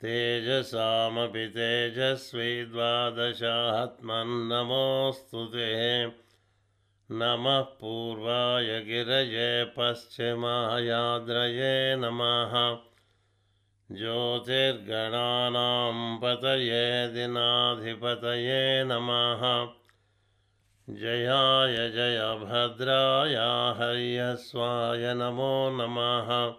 [0.00, 6.10] तेजसामपि तेजस्वी द्वादशात्मन्नमोऽस्तु ते।
[7.10, 12.78] नमः पूर्वाय गिरये पश्चिमायाद्रये नमः
[13.92, 19.74] ज्योतिर्गणानां पतये दिनाधिपतये नमः।
[20.94, 26.54] जयाय जय भद्राय हर्यस्वाय नमो नमः।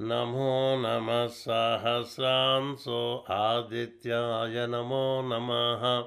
[0.00, 6.04] नमो नमः सहस्रांसो आदित्याय नमो नमः।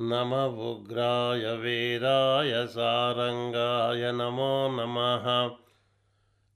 [0.00, 5.56] नम उग्राय वीराय सारङ्गाय नमो नमः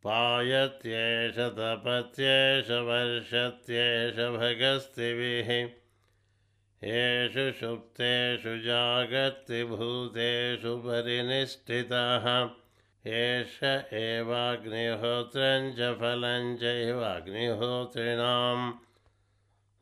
[0.03, 5.69] पायत्येष तपत्येष वर्षत्येष भगस्तिभिः
[6.83, 12.49] येषु सुप्तेषु जागर्तिभूतेषु परिनिष्ठितः।
[13.07, 13.63] एष
[13.93, 18.71] एवाग्निहोत्रं च फलं चैवाग्निहोत्रिणां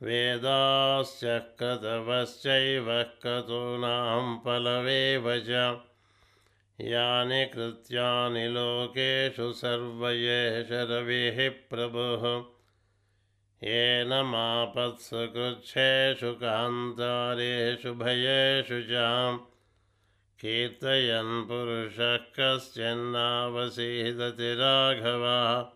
[0.01, 5.49] वेदाश्च कतवश्चैव कतूनां पलवेव च
[6.81, 12.43] यानि कृत्यानि लोकेषु सर्वयेष रविः प्रभुः।
[13.63, 19.39] येन मापत्सु कृच्छेषु कान्तारेषु भयेषु च
[20.41, 25.71] कीर्तयन् पुरुषः कश्चिन्नावसीदति राघवा।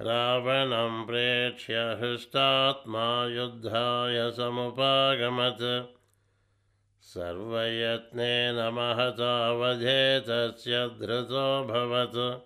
[0.02, 5.97] रावणं प्रेक्ष्य हृष्टात्मा युद्धाय समुपागमत्
[7.08, 12.44] सर्वयत्नेन महतावधे तस्य धृतोऽभवत्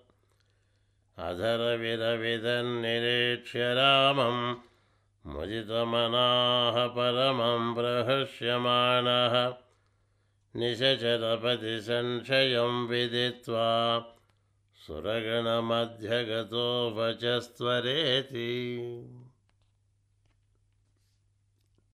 [1.20, 4.56] अधरविरविदन्निरीक्ष्य रामं
[5.26, 9.54] मुदितमनाः परमं प्रहृष्यमाणः।
[10.56, 13.70] निशचरपतिसंशयं विदित्वा
[14.88, 18.50] सुरगणमध्यगतो वचस्त्वरेति